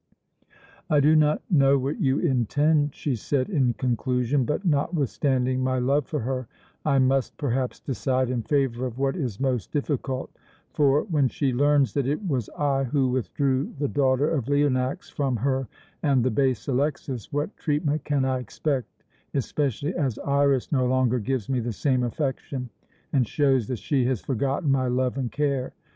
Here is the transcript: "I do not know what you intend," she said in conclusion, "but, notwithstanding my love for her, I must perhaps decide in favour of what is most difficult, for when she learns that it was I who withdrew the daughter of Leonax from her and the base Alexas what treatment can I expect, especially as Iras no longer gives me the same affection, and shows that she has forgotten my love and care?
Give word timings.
"I 0.89 0.99
do 0.99 1.15
not 1.15 1.43
know 1.51 1.77
what 1.77 2.01
you 2.01 2.17
intend," 2.17 2.95
she 2.95 3.15
said 3.15 3.49
in 3.51 3.73
conclusion, 3.73 4.45
"but, 4.45 4.65
notwithstanding 4.65 5.63
my 5.63 5.77
love 5.77 6.07
for 6.07 6.21
her, 6.21 6.47
I 6.83 6.97
must 6.97 7.37
perhaps 7.37 7.79
decide 7.79 8.31
in 8.31 8.41
favour 8.41 8.87
of 8.87 8.97
what 8.97 9.15
is 9.15 9.39
most 9.39 9.71
difficult, 9.71 10.31
for 10.73 11.03
when 11.03 11.27
she 11.27 11.53
learns 11.53 11.93
that 11.93 12.07
it 12.07 12.27
was 12.27 12.49
I 12.57 12.85
who 12.85 13.09
withdrew 13.09 13.75
the 13.77 13.87
daughter 13.87 14.27
of 14.27 14.45
Leonax 14.47 15.11
from 15.11 15.35
her 15.35 15.67
and 16.01 16.23
the 16.23 16.31
base 16.31 16.67
Alexas 16.67 17.31
what 17.31 17.55
treatment 17.55 18.03
can 18.03 18.25
I 18.25 18.39
expect, 18.39 19.03
especially 19.35 19.95
as 19.95 20.17
Iras 20.25 20.71
no 20.71 20.87
longer 20.87 21.19
gives 21.19 21.47
me 21.47 21.59
the 21.59 21.73
same 21.73 22.01
affection, 22.01 22.71
and 23.13 23.27
shows 23.27 23.67
that 23.67 23.77
she 23.77 24.05
has 24.05 24.19
forgotten 24.21 24.71
my 24.71 24.87
love 24.87 25.15
and 25.19 25.31
care? 25.31 25.73